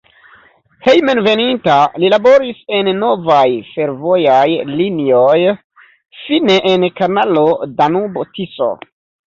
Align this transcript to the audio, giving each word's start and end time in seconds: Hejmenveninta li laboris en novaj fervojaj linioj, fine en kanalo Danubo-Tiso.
Hejmenveninta 0.85 1.75
li 2.03 2.09
laboris 2.13 2.63
en 2.79 2.89
novaj 3.03 3.43
fervojaj 3.75 4.49
linioj, 4.81 5.37
fine 6.25 6.61
en 6.75 6.91
kanalo 7.03 7.47
Danubo-Tiso. 7.77 8.75